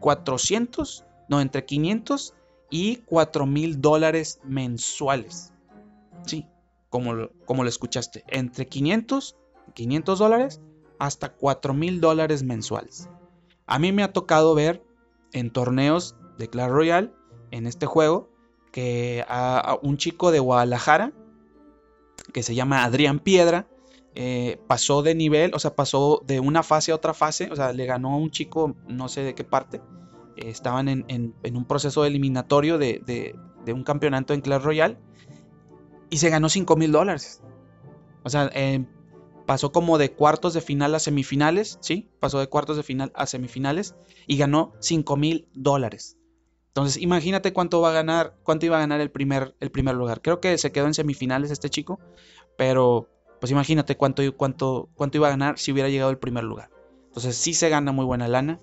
[0.00, 2.34] 400, no, entre 500
[2.70, 5.52] y 4 mil dólares mensuales.
[6.26, 6.46] Sí,
[6.90, 9.36] como, lo escuchaste, entre 500,
[9.74, 10.60] 500 dólares
[10.98, 13.08] hasta 4 mil dólares mensuales.
[13.66, 14.84] A mí me ha tocado ver
[15.32, 17.12] en torneos de Clash Royale,
[17.50, 18.30] en este juego,
[18.72, 21.12] que a, un chico de Guadalajara,
[22.32, 23.66] que se llama Adrián Piedra,
[24.14, 27.72] eh, pasó de nivel, o sea, pasó de una fase a otra fase, o sea,
[27.72, 29.80] le ganó a un chico, no sé de qué parte,
[30.36, 33.02] estaban en, un proceso eliminatorio de,
[33.64, 34.98] de, un campeonato en Clash Royale
[36.10, 37.42] y se ganó 5 mil dólares.
[38.22, 38.84] O sea, eh,
[39.46, 42.10] pasó como de cuartos de final a semifinales, ¿sí?
[42.20, 43.94] Pasó de cuartos de final a semifinales
[44.26, 46.18] y ganó 5 mil dólares.
[46.68, 50.22] Entonces, imagínate cuánto va a ganar, cuánto iba a ganar el primer, el primer lugar.
[50.22, 52.00] Creo que se quedó en semifinales este chico,
[52.56, 53.08] pero
[53.42, 56.70] pues imagínate cuánto, cuánto, cuánto iba a ganar si hubiera llegado el primer lugar.
[57.08, 58.60] Entonces, sí se gana muy buena lana.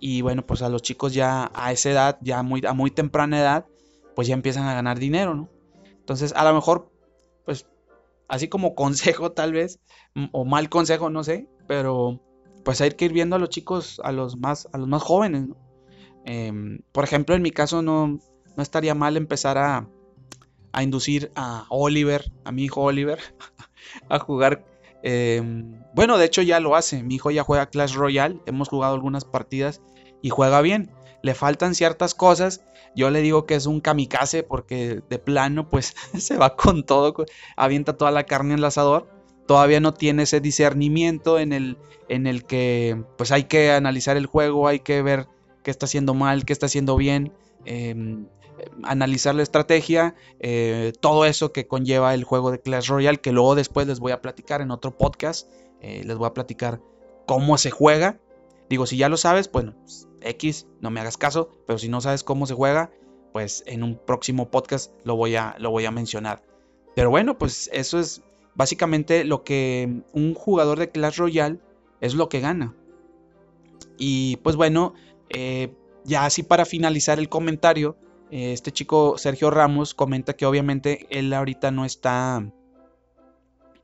[0.00, 3.38] Y bueno, pues a los chicos ya a esa edad, ya muy, a muy temprana
[3.38, 3.66] edad,
[4.16, 5.50] pues ya empiezan a ganar dinero, ¿no?
[5.98, 6.90] Entonces, a lo mejor
[7.44, 7.66] pues
[8.26, 9.80] así como consejo tal vez,
[10.32, 12.18] o mal consejo, no sé, pero
[12.64, 15.50] pues hay que ir viendo a los chicos, a los más, a los más jóvenes.
[16.24, 18.18] Em, por ejemplo, en mi caso no,
[18.56, 19.86] no estaría mal empezar a,
[20.72, 23.18] a, inducir a Oliver, a mi hijo Oliver,
[24.08, 24.64] a jugar.
[25.02, 28.94] Em, bueno, de hecho ya lo hace, mi hijo ya juega Clash Royale, hemos jugado
[28.94, 29.80] algunas partidas
[30.22, 30.90] y juega bien.
[31.22, 32.62] Le faltan ciertas cosas
[32.94, 37.14] yo le digo que es un kamikaze porque de plano pues se va con todo,
[37.56, 39.08] avienta toda la carne en el asador.
[39.46, 41.76] Todavía no tiene ese discernimiento en el,
[42.08, 45.26] en el que pues hay que analizar el juego, hay que ver
[45.64, 47.32] qué está haciendo mal, qué está haciendo bien,
[47.64, 48.26] em,
[48.82, 53.54] analizar la estrategia, eh, todo eso que conlleva el juego de Clash Royale, que luego
[53.54, 56.80] después les voy a platicar en otro podcast, eh, les voy a platicar
[57.26, 58.20] cómo se juega.
[58.68, 62.00] Digo, si ya lo sabes, bueno, pues, X, no me hagas caso, pero si no
[62.00, 62.90] sabes cómo se juega,
[63.32, 66.42] pues en un próximo podcast lo voy a, lo voy a mencionar.
[66.94, 68.22] Pero bueno, pues eso es
[68.54, 71.58] básicamente lo que un jugador de Clash Royale
[72.00, 72.74] es lo que gana.
[73.96, 74.94] Y pues bueno,
[75.30, 77.96] eh, ya así para finalizar el comentario,
[78.32, 82.50] este chico Sergio Ramos comenta que obviamente él ahorita no está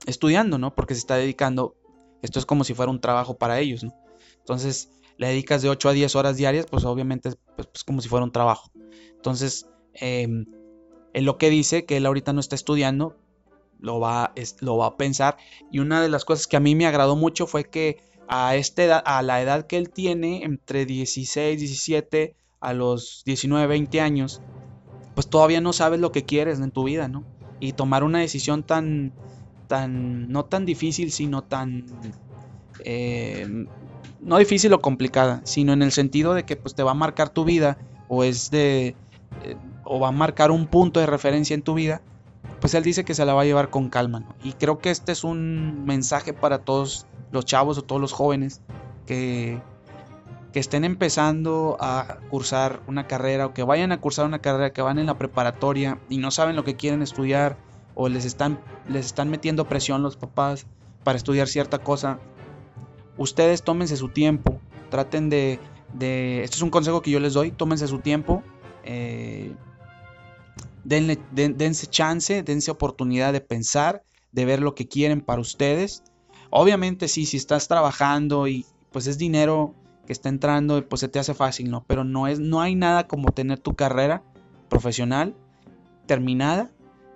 [0.07, 0.75] estudiando, ¿no?
[0.75, 1.77] Porque se está dedicando,
[2.23, 3.95] esto es como si fuera un trabajo para ellos, ¿no?
[4.39, 8.01] Entonces, le dedicas de 8 a 10 horas diarias, pues obviamente es pues, pues, como
[8.01, 8.71] si fuera un trabajo.
[9.17, 13.19] Entonces, eh, en lo que dice que él ahorita no está estudiando,
[13.79, 15.37] lo va, lo va a pensar.
[15.71, 18.91] Y una de las cosas que a mí me agradó mucho fue que a, este
[18.91, 24.41] a la edad que él tiene, entre 16, 17, a los 19, 20 años,
[25.15, 27.25] pues todavía no sabes lo que quieres en tu vida, ¿no?
[27.61, 29.13] Y tomar una decisión tan,
[29.67, 31.87] tan, no tan difícil, sino tan,
[32.85, 33.67] eh,
[34.21, 37.31] no difícil o complicada, sino en el sentido de que pues te va a marcar
[37.31, 38.95] tu vida o es de,
[39.45, 42.01] eh, o va a marcar un punto de referencia en tu vida,
[42.61, 44.35] pues él dice que se la va a llevar con calma, ¿no?
[44.43, 48.63] Y creo que este es un mensaje para todos los chavos o todos los jóvenes
[49.07, 49.61] que,
[50.59, 54.83] que estén empezando a cursar una carrera o que vayan a cursar una carrera, que
[54.83, 57.57] van en la preparatoria y no saben lo que quieren estudiar
[57.95, 60.67] o les están, les están metiendo presión los papás
[61.05, 62.19] para estudiar cierta cosa.
[63.17, 65.61] Ustedes tómense su tiempo, traten de,
[65.93, 68.43] de esto es un consejo que yo les doy, tómense su tiempo,
[68.83, 69.55] eh,
[70.83, 76.03] denle, dense chance, dense oportunidad de pensar, de ver lo que quieren para ustedes
[76.51, 79.75] Obviamente sí, si estás trabajando y pues es dinero
[80.09, 81.85] que está entrando, pues se te hace fácil, ¿no?
[81.87, 84.23] Pero no, es, no hay nada como tener tu carrera
[84.71, 85.37] profesional
[86.07, 86.71] terminada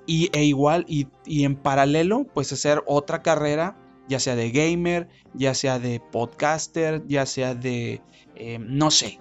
[0.06, 3.78] y, e igual y, en paralelo pues hacer otra carrera,
[4.08, 8.02] ya sea de gamer, ya sea de podcaster, ya sea de,
[8.34, 9.18] eh, no sé,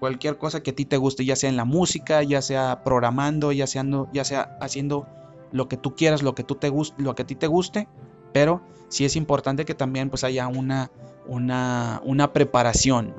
[0.00, 3.52] cualquier cosa que a ti te guste, ya sea en la música, ya sea programando,
[3.52, 5.08] ya sea, ya sea haciendo
[5.50, 7.88] lo que tú quieras, lo que, tú te lo que a ti te guste,
[8.34, 10.90] pero sí es importante que también pues haya una,
[11.26, 13.14] una, preparación.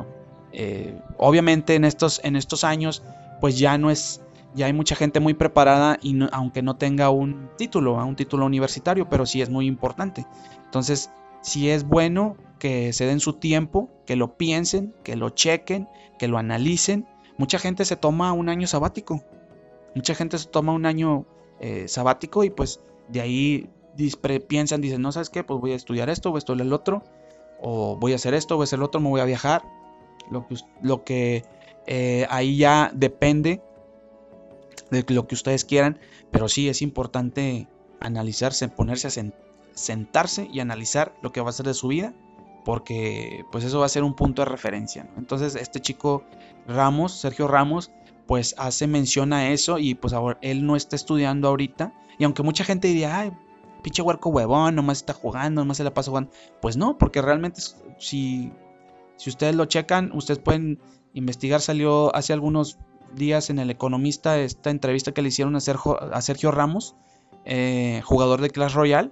[0.51, 3.01] Eh, obviamente en estos, en estos años
[3.39, 4.21] pues ya no es,
[4.53, 9.09] ya hay mucha gente muy preparada y aunque no tenga un título, un título universitario,
[9.09, 10.27] pero sí es muy importante.
[10.65, 11.09] Entonces,
[11.41, 15.87] sí es bueno que se den su tiempo, que lo piensen, que lo chequen,
[16.19, 17.07] que lo analicen.
[17.37, 19.23] Mucha gente se toma un año sabático.
[19.95, 21.25] Mucha gente se toma un año
[21.61, 23.69] eh, sabático y pues de ahí
[24.47, 27.03] piensan, dicen, no sabes qué, pues voy a estudiar esto, voy a estudiar el otro,
[27.61, 29.63] o voy a hacer esto, voy a hacer el otro, me voy a viajar.
[30.31, 31.43] Lo que, lo que
[31.87, 33.61] eh, ahí ya depende
[34.91, 35.99] de lo que ustedes quieran,
[36.31, 37.67] pero sí es importante
[37.99, 39.31] analizarse, ponerse a
[39.73, 42.13] sentarse y analizar lo que va a ser de su vida,
[42.63, 45.09] porque pues eso va a ser un punto de referencia.
[45.17, 46.23] Entonces este chico
[46.67, 47.91] Ramos, Sergio Ramos,
[48.25, 51.93] pues hace mención a eso y pues ahora él no está estudiando ahorita.
[52.17, 53.31] Y aunque mucha gente diría, ay,
[53.85, 56.31] pinche huerco huevón, nomás está jugando, nomás se la pasa jugando.
[56.59, 57.61] Pues no, porque realmente
[57.99, 58.51] si,
[59.15, 60.79] si ustedes lo checan, ustedes pueden
[61.13, 61.61] investigar.
[61.61, 62.79] Salió hace algunos
[63.13, 66.95] días en El Economista esta entrevista que le hicieron a Sergio, a Sergio Ramos,
[67.45, 69.11] eh, jugador de Clash Royale.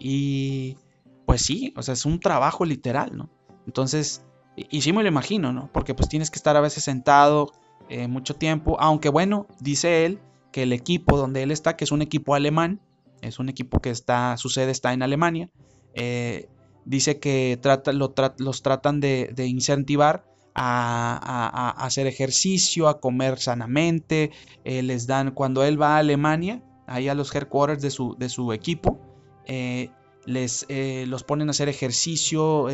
[0.00, 0.78] Y
[1.24, 3.30] pues sí, o sea, es un trabajo literal, ¿no?
[3.68, 4.24] Entonces,
[4.56, 5.70] y, sí me lo imagino, ¿no?
[5.72, 7.52] Porque pues tienes que estar a veces sentado
[7.88, 10.18] eh, mucho tiempo, aunque bueno, dice él
[10.50, 12.80] que el equipo donde él está, que es un equipo alemán,
[13.22, 15.48] es un equipo que está, su sede está en Alemania.
[15.94, 16.48] Eh,
[16.84, 24.32] dice que trata, los tratan de, incentivar a, hacer ejercicio, a comer sanamente.
[24.64, 28.28] Eh, les dan, cuando él va a Alemania, ahí a los headquarters de su, de
[28.28, 29.00] su equipo,
[29.46, 29.90] eh,
[30.26, 30.66] les
[31.06, 32.68] los ponen a hacer ejercicio,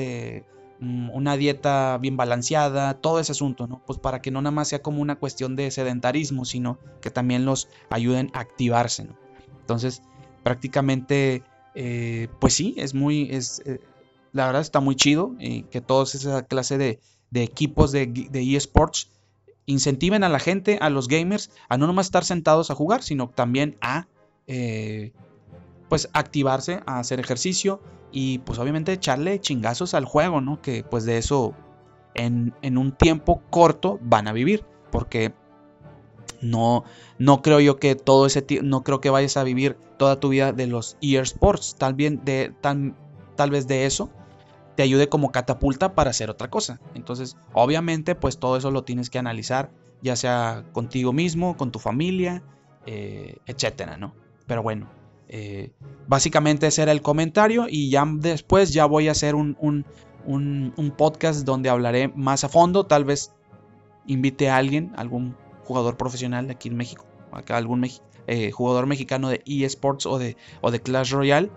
[0.81, 3.83] mm, una dieta bien balanceada, todo ese asunto, ¿no?
[3.87, 7.45] Pues para que no nada más sea como una cuestión de sedentarismo, sino que también
[7.45, 9.17] los ayuden a activarse, ¿no?
[9.61, 10.03] Entonces,
[10.49, 11.43] prácticamente,
[11.75, 13.81] eh, pues sí, es muy, es, eh,
[14.33, 17.01] la verdad está muy chido y que todos esa clase de,
[17.35, 19.11] equipos de, eSports
[19.67, 23.29] incentiven a la gente, a los gamers, a no nomás estar sentados a jugar, sino
[23.29, 24.09] también a,
[24.47, 25.13] eh,
[25.91, 30.63] pues, activarse, a hacer ejercicio y, pues, obviamente echarle chingazos al juego, ¿no?
[30.63, 31.55] Que, pues, de eso
[32.15, 35.35] en un tiempo corto van a vivir, porque
[36.41, 36.85] no,
[37.19, 40.53] no creo yo que todo ese no creo que vayas a vivir toda tu vida
[40.53, 41.77] de los eSports.
[41.77, 44.11] Tal, de, tal vez de eso
[44.77, 46.81] te ayude como catapulta para hacer otra cosa.
[46.95, 49.73] Entonces, obviamente, pues todo eso lo tienes que analizar,
[50.03, 52.45] ya sea contigo mismo, con tu familia,
[52.87, 54.15] eh, etcétera, ¿no?
[54.47, 54.89] Pero bueno,
[55.29, 55.73] eh,
[56.07, 60.91] básicamente ese era el comentario y ya después ya voy a hacer un, un, un
[60.93, 63.33] podcast donde hablaré más a fondo, tal vez
[64.07, 65.35] invite a alguien, algún
[65.69, 67.05] jugador profesional aquí en México,
[67.49, 67.87] algún
[68.27, 71.51] eh, jugador mexicano de eSports o de, o de Clash Royale,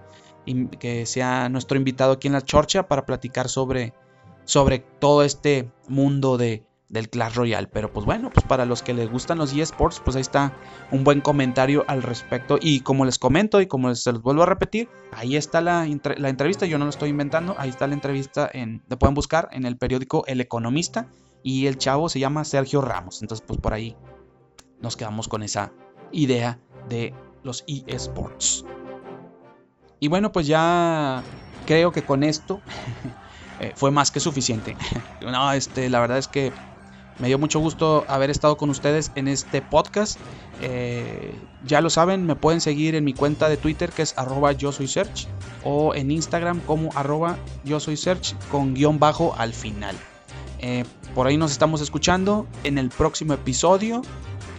[0.46, 3.94] y que sea nuestro invitado aquí en la Chorcha para platicar sobre,
[4.44, 7.68] sobre todo este mundo de, del Clash Royale.
[7.68, 10.54] Pero pues bueno, pues para los que les gustan los eSports, pues ahí está
[10.92, 12.58] un buen comentario al respecto.
[12.62, 16.30] Y como les comento y como se los vuelvo a repetir, ahí está la, la
[16.30, 19.66] entrevista, yo no lo estoy inventando, ahí está la entrevista, en, la pueden buscar en
[19.66, 21.08] el periódico El Economista.
[21.44, 23.22] Y el chavo se llama Sergio Ramos.
[23.22, 23.96] Entonces, pues por ahí
[24.80, 25.72] nos quedamos con esa
[26.12, 27.14] idea de
[27.44, 28.66] los eSports.
[30.00, 31.24] Y bueno, pues ya
[31.66, 32.60] creo que con esto
[33.60, 34.76] eh, fue más que suficiente.
[35.22, 36.52] no, este, la verdad es que
[37.20, 40.20] me dio mucho gusto haber estado con ustedes en este podcast.
[40.62, 44.54] Eh, ya lo saben, me pueden seguir en mi cuenta de Twitter que es arroba
[44.54, 45.28] yo soy search
[45.64, 49.96] o en Instagram como arroba yo soy search con guion bajo al final.
[50.62, 50.86] Eh,
[51.16, 54.04] por ahí nos estamos escuchando en el próximo episodio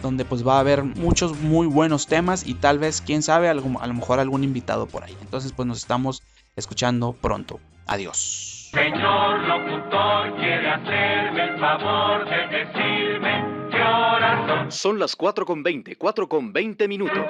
[0.01, 3.53] donde pues va a haber muchos muy buenos temas y tal vez, quién sabe, a
[3.53, 5.15] lo mejor algún invitado por ahí.
[5.21, 6.21] Entonces pues nos estamos
[6.55, 7.59] escuchando pronto.
[7.87, 8.69] Adiós.
[8.73, 14.71] Señor locutor, quiere hacerme el favor de decirme qué horas son.
[14.71, 17.25] Son las 4 con 20, 4 con 20 minutos.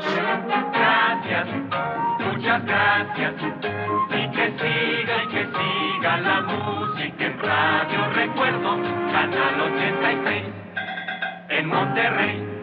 [0.74, 1.48] Gracias,
[2.20, 3.34] muchas gracias.
[4.10, 8.10] Y que siga y que siga la música en radio.
[8.14, 8.78] Recuerdo,
[9.12, 10.44] Canal 86
[11.50, 12.63] en Monterrey.